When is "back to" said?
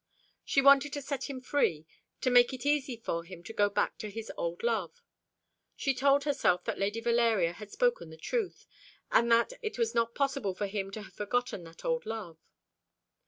3.69-4.09